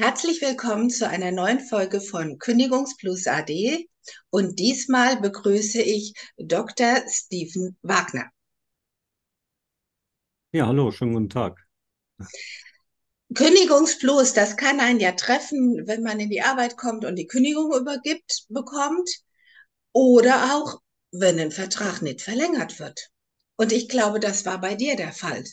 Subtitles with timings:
[0.00, 3.86] Herzlich willkommen zu einer neuen Folge von Kündigungsplus AD
[4.30, 7.02] und diesmal begrüße ich Dr.
[7.06, 8.30] Steven Wagner.
[10.52, 11.58] Ja, hallo, schönen guten Tag.
[13.34, 17.70] Kündigungsplus, das kann einen ja treffen, wenn man in die Arbeit kommt und die Kündigung
[17.78, 19.10] übergibt, bekommt
[19.92, 20.80] oder auch,
[21.12, 23.10] wenn ein Vertrag nicht verlängert wird.
[23.56, 25.44] Und ich glaube, das war bei dir der Fall.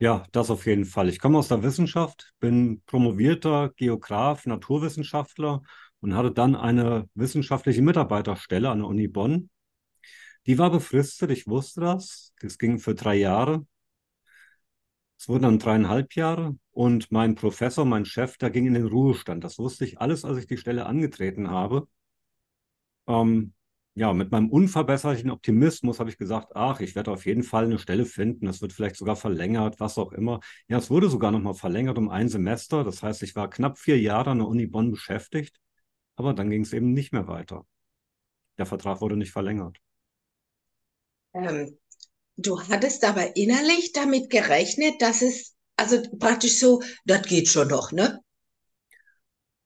[0.00, 1.08] Ja, das auf jeden Fall.
[1.10, 5.62] Ich komme aus der Wissenschaft, bin promovierter Geograf, Naturwissenschaftler
[6.00, 9.50] und hatte dann eine wissenschaftliche Mitarbeiterstelle an der Uni Bonn.
[10.46, 12.34] Die war befristet, ich wusste das.
[12.40, 13.66] Das ging für drei Jahre.
[15.20, 19.44] Es wurden dann dreieinhalb Jahre und mein Professor, mein Chef, der ging in den Ruhestand.
[19.44, 21.86] Das wusste ich alles, als ich die Stelle angetreten habe.
[23.06, 23.52] Ähm,
[23.94, 27.78] ja, mit meinem unverbesserlichen Optimismus habe ich gesagt, ach, ich werde auf jeden Fall eine
[27.78, 28.46] Stelle finden.
[28.46, 30.40] Das wird vielleicht sogar verlängert, was auch immer.
[30.68, 32.84] Ja, es wurde sogar nochmal verlängert um ein Semester.
[32.84, 35.56] Das heißt, ich war knapp vier Jahre an der Uni Bonn beschäftigt,
[36.16, 37.66] aber dann ging es eben nicht mehr weiter.
[38.58, 39.78] Der Vertrag wurde nicht verlängert.
[41.34, 41.78] Ähm,
[42.36, 47.92] du hattest aber innerlich damit gerechnet, dass es, also praktisch so, das geht schon noch,
[47.92, 48.20] ne?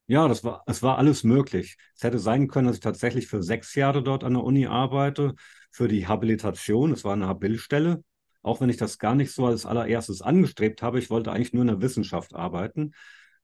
[0.06, 1.76] Ja, das war, es war alles möglich.
[1.96, 5.34] Es hätte sein können, dass ich tatsächlich für sechs Jahre dort an der Uni arbeite,
[5.70, 6.92] für die Habilitation.
[6.92, 8.04] Es war eine Habil-Stelle,
[8.42, 10.98] auch wenn ich das gar nicht so als allererstes angestrebt habe.
[10.98, 12.92] Ich wollte eigentlich nur in der Wissenschaft arbeiten.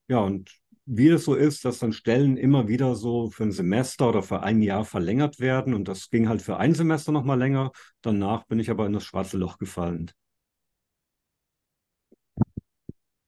[0.07, 0.51] Ja, und
[0.85, 4.43] wie es so ist, dass dann Stellen immer wieder so für ein Semester oder für
[4.43, 5.73] ein Jahr verlängert werden.
[5.73, 7.71] Und das ging halt für ein Semester nochmal länger.
[8.01, 10.11] Danach bin ich aber in das schwarze Loch gefallen.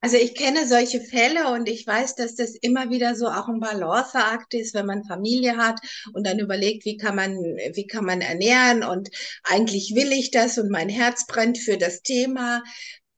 [0.03, 3.61] Also ich kenne solche Fälle und ich weiß, dass das immer wieder so auch ein
[3.61, 5.79] Balanceakt ist, wenn man Familie hat
[6.11, 9.09] und dann überlegt, wie kann man, wie kann man ernähren und
[9.43, 12.63] eigentlich will ich das und mein Herz brennt für das Thema.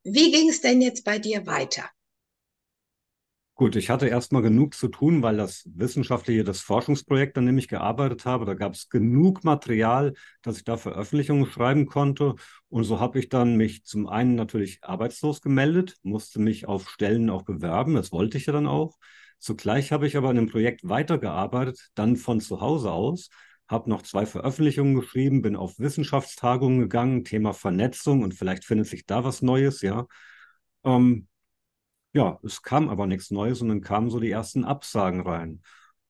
[0.04, 1.90] Wie ging es denn jetzt bei dir weiter?
[3.58, 7.68] Gut, ich hatte erstmal genug zu tun, weil das wissenschaftliche, das Forschungsprojekt, an dem ich
[7.68, 12.34] gearbeitet habe, da gab es genug Material, dass ich da Veröffentlichungen schreiben konnte.
[12.68, 17.30] Und so habe ich dann mich zum einen natürlich arbeitslos gemeldet, musste mich auf Stellen
[17.30, 18.98] auch bewerben, das wollte ich ja dann auch.
[19.38, 23.30] Zugleich habe ich aber an dem Projekt weitergearbeitet, dann von zu Hause aus,
[23.68, 29.06] habe noch zwei Veröffentlichungen geschrieben, bin auf Wissenschaftstagungen gegangen, Thema Vernetzung und vielleicht findet sich
[29.06, 30.06] da was Neues, ja.
[30.84, 31.26] Ähm,
[32.16, 35.50] ja, es kam aber nichts Neues und dann kamen so die ersten Absagen rein.
[35.50, 35.60] Und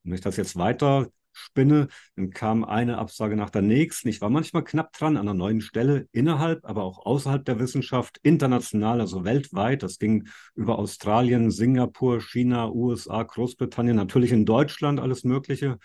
[0.05, 4.09] wenn ich das jetzt weiter spinne, dann kam eine Absage nach der nächsten.
[4.09, 8.21] Ich war manchmal knapp dran an einer neuen Stelle, innerhalb, aber auch außerhalb der Wissenschaft,
[8.23, 9.83] international, also weltweit.
[9.83, 15.79] Das ging über Australien, Singapur, China, USA, Großbritannien, natürlich in Deutschland, alles Mögliche.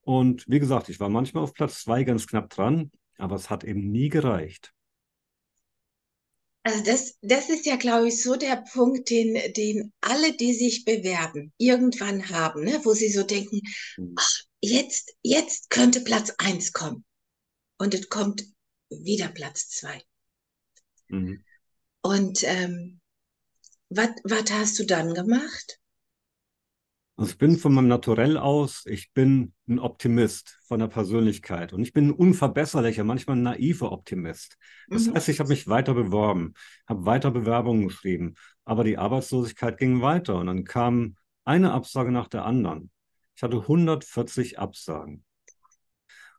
[0.00, 3.64] Und wie gesagt, ich war manchmal auf Platz zwei ganz knapp dran, aber es hat
[3.64, 4.72] eben nie gereicht.
[6.66, 10.84] Also das, das ist ja, glaube ich, so der Punkt, den, den alle, die sich
[10.84, 12.80] bewerben, irgendwann haben, ne?
[12.82, 13.60] wo sie so denken,
[13.96, 14.14] Mhm.
[14.16, 17.04] ach, jetzt, jetzt könnte Platz eins kommen.
[17.78, 18.42] Und es kommt
[18.90, 20.02] wieder Platz zwei.
[21.08, 21.44] Mhm.
[22.02, 23.00] Und ähm,
[23.88, 25.78] was hast du dann gemacht?
[27.18, 31.80] Also ich bin von meinem Naturell aus, ich bin ein Optimist von der Persönlichkeit und
[31.82, 34.58] ich bin ein unverbesserlicher, manchmal ein naiver Optimist.
[34.90, 35.14] Das Mhm.
[35.14, 36.52] heißt, ich habe mich weiter beworben,
[36.86, 38.34] habe weiter Bewerbungen geschrieben,
[38.66, 42.90] aber die Arbeitslosigkeit ging weiter und dann kam eine Absage nach der anderen.
[43.34, 45.24] Ich hatte 140 Absagen.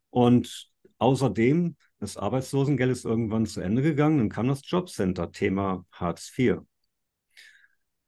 [0.10, 6.32] Und außerdem, das Arbeitslosengeld ist irgendwann zu Ende gegangen, dann kam das Jobcenter, Thema Hartz
[6.38, 6.60] IV.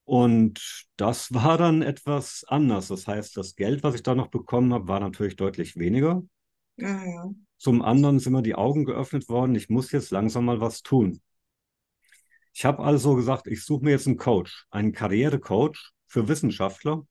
[0.09, 2.87] Und das war dann etwas anders.
[2.87, 6.23] Das heißt, das Geld, was ich da noch bekommen habe, war natürlich deutlich weniger.
[6.77, 7.45] Mhm.
[7.57, 11.21] Zum anderen sind mir die Augen geöffnet worden, ich muss jetzt langsam mal was tun.
[12.55, 17.05] Ich habe also gesagt, ich suche mir jetzt einen Coach, einen Karrierecoach für Wissenschaftler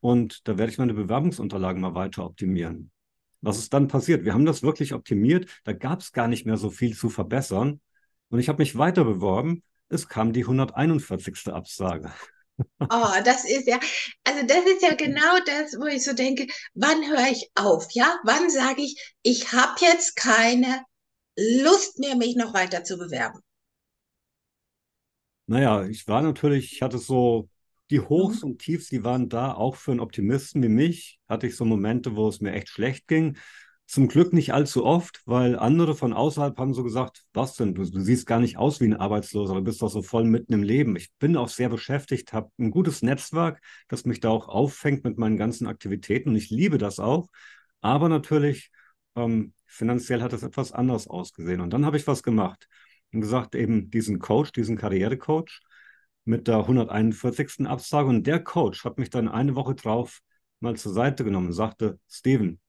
[0.00, 2.90] und da werde ich meine Bewerbungsunterlagen mal weiter optimieren.
[3.42, 4.24] Was ist dann passiert?
[4.24, 7.82] Wir haben das wirklich optimiert, da gab es gar nicht mehr so viel zu verbessern
[8.30, 9.62] und ich habe mich weiter beworben.
[9.90, 11.52] Es kam die 141.
[11.54, 12.10] Absage.
[12.92, 13.78] Oh, das ist ja,
[14.24, 18.18] also das ist ja genau das, wo ich so denke, wann höre ich auf, ja?
[18.24, 20.82] Wann sage ich, ich habe jetzt keine
[21.36, 23.40] Lust mehr, mich noch weiter zu bewerben?
[25.46, 27.48] Naja, ich war natürlich, ich hatte so
[27.90, 28.44] die Hochs Mhm.
[28.44, 32.14] und Tiefs, die waren da, auch für einen Optimisten wie mich, hatte ich so Momente,
[32.16, 33.36] wo es mir echt schlecht ging.
[33.90, 37.82] Zum Glück nicht allzu oft, weil andere von außerhalb haben so gesagt, was denn, du,
[37.82, 40.62] du siehst gar nicht aus wie ein Arbeitsloser, du bist doch so voll mitten im
[40.62, 40.94] Leben.
[40.94, 45.18] Ich bin auch sehr beschäftigt, habe ein gutes Netzwerk, das mich da auch auffängt mit
[45.18, 47.26] meinen ganzen Aktivitäten und ich liebe das auch.
[47.80, 48.70] Aber natürlich,
[49.16, 51.60] ähm, finanziell hat es etwas anders ausgesehen.
[51.60, 52.68] Und dann habe ich was gemacht
[53.12, 55.62] und gesagt, eben diesen Coach, diesen Karrierecoach,
[56.24, 57.66] mit der 141.
[57.66, 58.08] Absage.
[58.08, 60.20] Und der Coach hat mich dann eine Woche drauf
[60.60, 62.60] mal zur Seite genommen und sagte, Steven,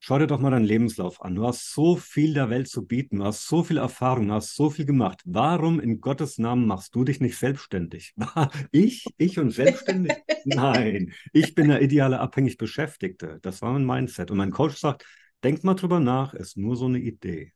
[0.00, 1.34] schau dir doch mal deinen Lebenslauf an.
[1.34, 4.54] Du hast so viel der Welt zu bieten, du hast so viel Erfahrung, du hast
[4.54, 5.20] so viel gemacht.
[5.24, 8.14] Warum in Gottes Namen machst du dich nicht selbstständig?
[8.72, 10.14] Ich, ich und selbstständig?
[10.44, 13.38] Nein, ich bin der ideale abhängig Beschäftigte.
[13.42, 14.30] Das war mein Mindset.
[14.30, 15.04] Und mein Coach sagt,
[15.42, 17.52] denk mal drüber nach, ist nur so eine Idee.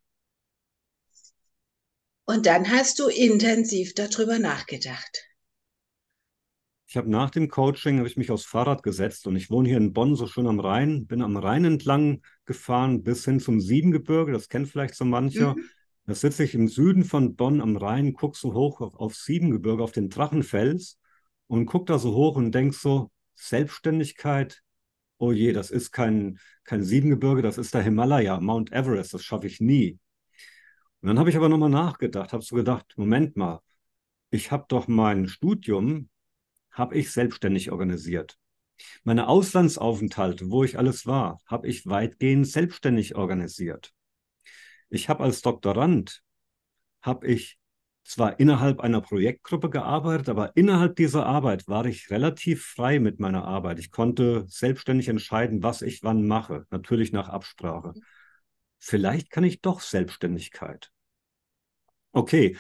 [2.24, 5.31] Und dann hast du intensiv darüber nachgedacht.
[6.92, 9.78] Ich habe nach dem Coaching habe ich mich aufs Fahrrad gesetzt und ich wohne hier
[9.78, 14.30] in Bonn so schön am Rhein, bin am Rhein entlang gefahren bis hin zum Siebengebirge,
[14.30, 15.54] das kennt vielleicht so mancher.
[15.54, 15.64] Mhm.
[16.04, 19.82] Da sitze ich im Süden von Bonn am Rhein, gucke so hoch auf, auf Siebengebirge,
[19.82, 20.98] auf den Drachenfels
[21.46, 24.62] und gucke da so hoch und denke so, Selbstständigkeit,
[25.16, 29.46] oh je, das ist kein, kein Siebengebirge, das ist der Himalaya, Mount Everest, das schaffe
[29.46, 29.98] ich nie.
[31.00, 33.60] Und dann habe ich aber nochmal nachgedacht, habe so gedacht, Moment mal,
[34.28, 36.10] ich habe doch mein Studium,
[36.72, 38.38] habe ich selbstständig organisiert.
[39.04, 43.92] Meine Auslandsaufenthalte, wo ich alles war, habe ich weitgehend selbstständig organisiert.
[44.88, 46.22] Ich habe als Doktorand,
[47.00, 47.58] habe ich
[48.04, 53.44] zwar innerhalb einer Projektgruppe gearbeitet, aber innerhalb dieser Arbeit war ich relativ frei mit meiner
[53.44, 53.78] Arbeit.
[53.78, 57.94] Ich konnte selbstständig entscheiden, was ich wann mache, natürlich nach Absprache
[58.82, 60.90] vielleicht kann ich doch Selbstständigkeit.
[62.10, 62.58] Okay,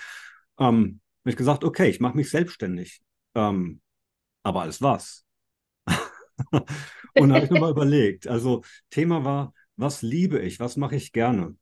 [0.58, 3.02] ähm, ich gesagt, okay, ich mache mich selbstständig.
[3.34, 3.80] Ähm,
[4.42, 5.24] aber als was?
[7.14, 8.26] und habe ich nochmal überlegt.
[8.26, 11.56] Also Thema war, was liebe ich, was mache ich gerne?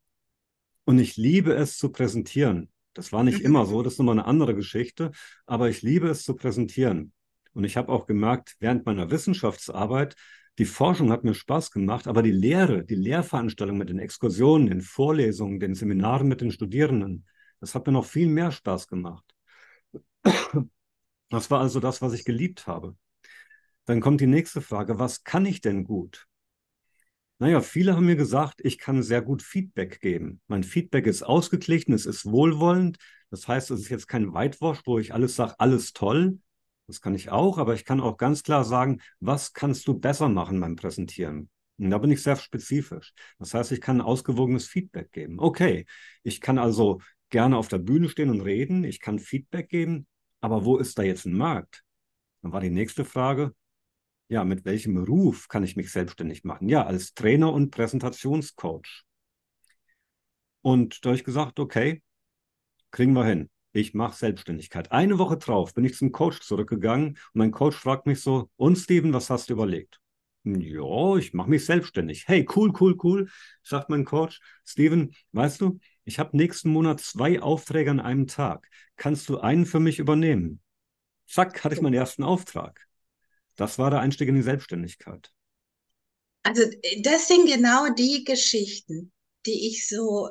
[0.84, 2.70] Und ich liebe es zu präsentieren.
[2.94, 5.12] Das war nicht immer so, das ist nochmal eine andere Geschichte,
[5.46, 7.12] aber ich liebe es zu präsentieren.
[7.52, 10.16] Und ich habe auch gemerkt, während meiner Wissenschaftsarbeit,
[10.58, 14.80] die Forschung hat mir Spaß gemacht, aber die Lehre, die Lehrveranstaltung mit den Exkursionen, den
[14.80, 17.26] Vorlesungen, den Seminaren mit den Studierenden,
[17.60, 19.24] das hat mir noch viel mehr Spaß gemacht.
[21.30, 22.96] Das war also das, was ich geliebt habe.
[23.86, 26.26] Dann kommt die nächste Frage, was kann ich denn gut?
[27.38, 30.42] Naja, viele haben mir gesagt, ich kann sehr gut Feedback geben.
[30.46, 32.98] Mein Feedback ist ausgeglichen, es ist wohlwollend.
[33.30, 36.38] Das heißt, es ist jetzt kein Whitewash, wo ich alles sage, alles toll,
[36.86, 40.28] das kann ich auch, aber ich kann auch ganz klar sagen, was kannst du besser
[40.28, 41.48] machen beim Präsentieren?
[41.78, 43.14] Und da bin ich sehr spezifisch.
[43.38, 45.38] Das heißt, ich kann ausgewogenes Feedback geben.
[45.38, 45.86] Okay,
[46.24, 47.00] ich kann also
[47.30, 50.08] gerne auf der Bühne stehen und reden, ich kann Feedback geben,
[50.40, 51.84] aber wo ist da jetzt ein Markt?
[52.42, 53.54] Dann war die nächste Frage,
[54.28, 56.68] ja, mit welchem Ruf kann ich mich selbstständig machen?
[56.68, 59.04] Ja, als Trainer und Präsentationscoach.
[60.62, 62.02] Und da habe ich gesagt, okay,
[62.90, 64.90] kriegen wir hin ich mache Selbstständigkeit.
[64.92, 68.76] Eine Woche drauf bin ich zum Coach zurückgegangen und mein Coach fragt mich so, und
[68.76, 70.00] Steven, was hast du überlegt?
[70.44, 72.26] Ja, ich mache mich selbstständig.
[72.26, 73.28] Hey, cool, cool, cool,
[73.62, 74.40] sagt mein Coach.
[74.64, 78.68] Steven, weißt du, ich habe nächsten Monat zwei Aufträge an einem Tag.
[78.96, 80.60] Kannst du einen für mich übernehmen?
[81.26, 82.86] Zack, hatte ich meinen ersten Auftrag.
[83.56, 85.32] Das war der Einstieg in die Selbstständigkeit.
[86.42, 86.62] Also
[87.02, 89.12] das sind genau die Geschichten,
[89.46, 90.30] die ich so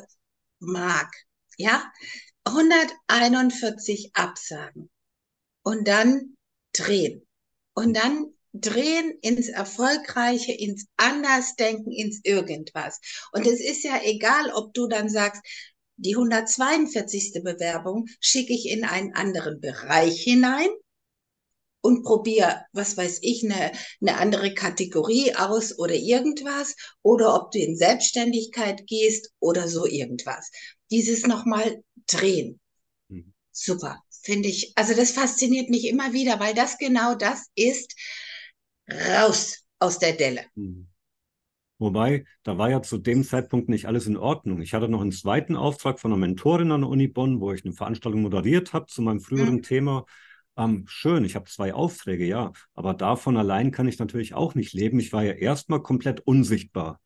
[0.60, 1.12] mag.
[1.57, 1.92] Ja,
[2.45, 4.89] 141 Absagen
[5.63, 6.36] und dann
[6.74, 7.25] drehen.
[7.74, 13.00] Und dann drehen ins Erfolgreiche, ins Andersdenken, ins Irgendwas.
[13.31, 15.42] Und es ist ja egal, ob du dann sagst,
[15.98, 17.44] die 142.
[17.44, 20.70] Bewerbung schicke ich in einen anderen Bereich hinein
[21.82, 27.60] und probiere, was weiß ich, eine, eine andere Kategorie aus oder irgendwas, oder ob du
[27.60, 30.51] in Selbstständigkeit gehst oder so irgendwas.
[30.91, 32.60] Dieses nochmal drehen.
[33.08, 33.34] Mhm.
[33.51, 34.74] Super, finde ich.
[34.75, 37.96] Also das fasziniert mich immer wieder, weil das genau das ist,
[38.91, 40.46] raus aus der Delle.
[40.55, 40.88] Mhm.
[41.79, 44.62] Wobei, da war ja zu dem Zeitpunkt nicht alles in Ordnung.
[44.62, 47.63] Ich hatte noch einen zweiten Auftrag von einer Mentorin an der Uni Bonn, wo ich
[47.63, 49.63] eine Veranstaltung moderiert habe zu meinem früheren mhm.
[49.63, 50.05] Thema.
[50.58, 54.74] Ähm, schön, ich habe zwei Aufträge, ja, aber davon allein kann ich natürlich auch nicht
[54.74, 55.00] leben.
[55.00, 57.00] Ich war ja erstmal komplett unsichtbar.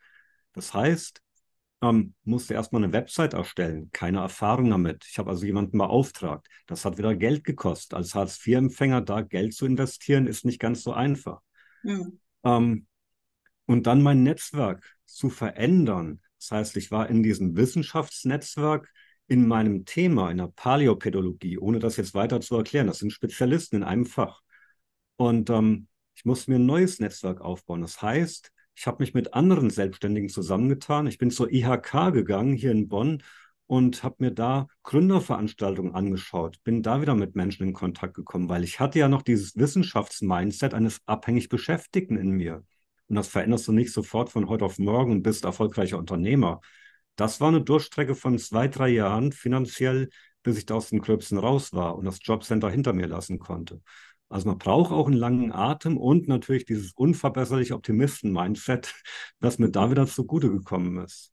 [0.53, 1.21] Das heißt,
[1.83, 5.05] ähm, musste erstmal eine Website erstellen, keine Erfahrung damit.
[5.07, 6.47] Ich habe also jemanden beauftragt.
[6.65, 7.93] Das hat wieder Geld gekostet.
[7.93, 11.41] Als Hartz-IV-Empfänger da Geld zu investieren, ist nicht ganz so einfach.
[11.83, 12.19] Mhm.
[12.43, 12.87] Ähm,
[13.65, 16.21] und dann mein Netzwerk zu verändern.
[16.39, 18.91] Das heißt, ich war in diesem Wissenschaftsnetzwerk
[19.27, 22.87] in meinem Thema, in der Paläopädologie, ohne das jetzt weiter zu erklären.
[22.87, 24.41] Das sind Spezialisten in einem Fach.
[25.15, 27.81] Und ähm, ich musste mir ein neues Netzwerk aufbauen.
[27.81, 31.07] Das heißt, ich habe mich mit anderen Selbstständigen zusammengetan.
[31.07, 33.23] Ich bin zur IHK gegangen hier in Bonn
[33.67, 36.57] und habe mir da Gründerveranstaltungen angeschaut.
[36.63, 40.73] Bin da wieder mit Menschen in Kontakt gekommen, weil ich hatte ja noch dieses Wissenschaftsmindset
[40.73, 42.63] eines abhängig Beschäftigten in mir.
[43.07, 46.61] Und das veränderst du nicht sofort von heute auf morgen und bist erfolgreicher Unternehmer.
[47.15, 50.09] Das war eine Durchstrecke von zwei, drei Jahren finanziell,
[50.41, 53.81] bis ich da aus den Gröbsten raus war und das Jobcenter hinter mir lassen konnte.
[54.29, 58.93] Also man braucht auch einen langen Atem und natürlich dieses unverbesserliche Optimisten-Mindset,
[59.39, 61.32] das mir da wieder zugute gekommen ist.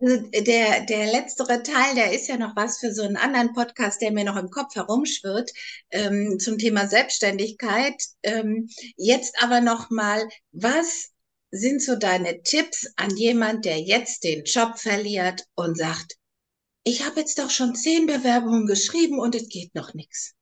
[0.00, 4.00] Also der, der letztere Teil, der ist ja noch was für so einen anderen Podcast,
[4.00, 5.50] der mir noch im Kopf herumschwirrt,
[5.90, 8.02] ähm, zum Thema Selbstständigkeit.
[8.22, 11.10] Ähm, jetzt aber noch mal, was
[11.50, 16.16] sind so deine Tipps an jemand, der jetzt den Job verliert und sagt,
[16.84, 20.34] ich habe jetzt doch schon zehn Bewerbungen geschrieben und es geht noch nichts.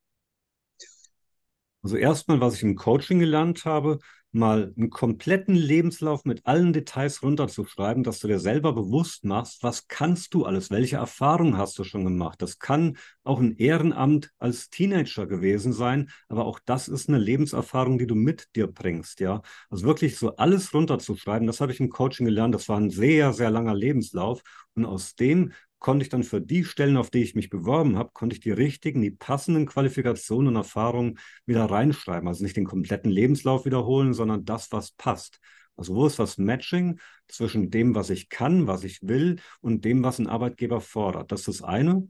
[1.82, 3.98] Also erstmal, was ich im Coaching gelernt habe,
[4.38, 9.88] mal einen kompletten Lebenslauf mit allen Details runterzuschreiben, dass du dir selber bewusst machst, was
[9.88, 12.40] kannst du alles, welche Erfahrungen hast du schon gemacht.
[12.40, 17.98] Das kann auch ein Ehrenamt als Teenager gewesen sein, aber auch das ist eine Lebenserfahrung,
[17.98, 19.42] die du mit dir bringst, ja.
[19.68, 22.54] Also wirklich so alles runterzuschreiben, das habe ich im Coaching gelernt.
[22.54, 24.42] Das war ein sehr, sehr langer Lebenslauf
[24.74, 28.10] und aus dem konnte ich dann für die Stellen, auf die ich mich beworben habe,
[28.12, 32.28] konnte ich die richtigen, die passenden Qualifikationen und Erfahrungen wieder reinschreiben.
[32.28, 35.40] Also nicht den kompletten Lebenslauf wiederholen, sondern das, was passt.
[35.76, 40.02] Also wo ist das Matching zwischen dem, was ich kann, was ich will und dem,
[40.02, 41.30] was ein Arbeitgeber fordert?
[41.30, 42.08] Das ist das eine.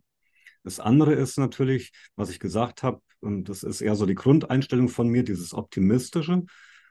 [0.64, 4.88] Das andere ist natürlich, was ich gesagt habe, und das ist eher so die Grundeinstellung
[4.88, 6.44] von mir, dieses Optimistische.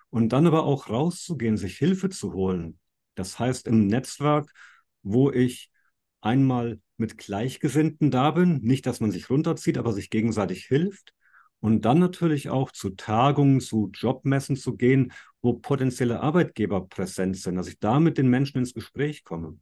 [0.10, 2.80] Und dann aber auch rauszugehen, sich Hilfe zu holen.
[3.16, 4.54] Das heißt im Netzwerk,
[5.02, 5.72] wo ich
[6.22, 11.14] einmal mit Gleichgesinnten da bin, nicht, dass man sich runterzieht, aber sich gegenseitig hilft.
[11.60, 17.56] Und dann natürlich auch zu Tagungen, zu Jobmessen zu gehen, wo potenzielle Arbeitgeber präsent sind,
[17.56, 19.58] dass ich da mit den Menschen ins Gespräch komme.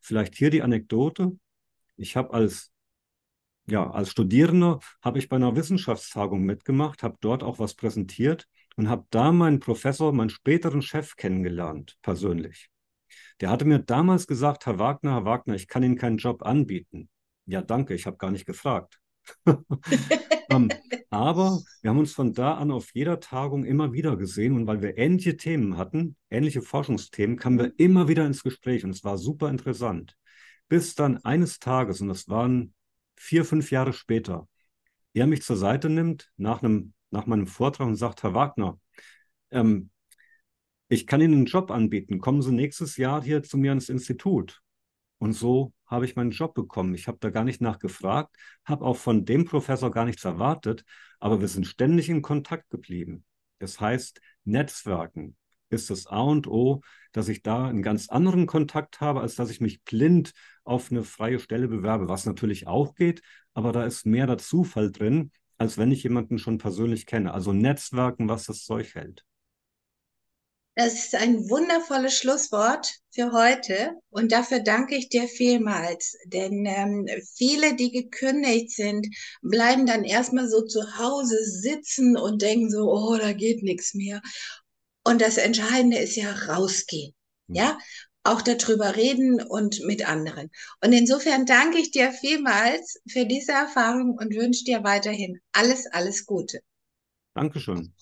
[0.00, 1.38] Vielleicht hier die Anekdote.
[1.96, 2.70] Ich habe als
[3.70, 8.88] ja, als Studierender habe ich bei einer Wissenschaftstagung mitgemacht, habe dort auch was präsentiert und
[8.88, 12.70] habe da meinen Professor, meinen späteren Chef kennengelernt, persönlich.
[13.40, 17.08] Der hatte mir damals gesagt, Herr Wagner, Herr Wagner, ich kann Ihnen keinen Job anbieten.
[17.46, 19.00] Ja, danke, ich habe gar nicht gefragt.
[19.44, 19.64] um,
[20.50, 20.68] ähm,
[21.10, 24.82] aber wir haben uns von da an auf jeder Tagung immer wieder gesehen und weil
[24.82, 29.18] wir ähnliche Themen hatten, ähnliche Forschungsthemen, kamen wir immer wieder ins Gespräch und es war
[29.18, 30.16] super interessant.
[30.68, 32.74] Bis dann eines Tages, und das waren
[33.16, 34.48] vier, fünf Jahre später,
[35.14, 38.78] er mich zur Seite nimmt nach, einem, nach meinem Vortrag und sagt, Herr Wagner,
[39.50, 39.90] ähm,
[40.88, 42.20] ich kann Ihnen einen Job anbieten.
[42.20, 44.62] Kommen Sie nächstes Jahr hier zu mir ins Institut.
[45.18, 46.94] Und so habe ich meinen Job bekommen.
[46.94, 50.84] Ich habe da gar nicht nachgefragt, habe auch von dem Professor gar nichts erwartet,
[51.18, 53.24] aber wir sind ständig in Kontakt geblieben.
[53.58, 55.36] Das heißt, Netzwerken
[55.70, 59.50] ist das A und O, dass ich da einen ganz anderen Kontakt habe, als dass
[59.50, 60.32] ich mich blind
[60.64, 63.22] auf eine freie Stelle bewerbe, was natürlich auch geht,
[63.54, 67.34] aber da ist mehr der Zufall drin, als wenn ich jemanden schon persönlich kenne.
[67.34, 69.24] Also Netzwerken, was das Zeug hält.
[70.78, 76.16] Das ist ein wundervolles Schlusswort für heute und dafür danke ich dir vielmals.
[76.26, 79.08] Denn ähm, viele, die gekündigt sind,
[79.42, 84.22] bleiben dann erstmal so zu Hause sitzen und denken so, oh, da geht nichts mehr.
[85.02, 87.12] Und das Entscheidende ist ja rausgehen.
[87.48, 87.56] Mhm.
[87.56, 87.78] Ja,
[88.22, 90.48] auch darüber reden und mit anderen.
[90.80, 96.24] Und insofern danke ich dir vielmals für diese Erfahrung und wünsche dir weiterhin alles, alles
[96.24, 96.60] Gute.
[97.34, 97.92] Dankeschön.